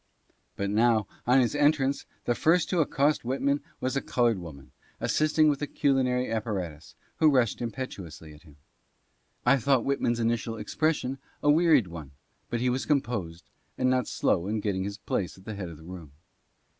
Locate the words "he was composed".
12.61-13.47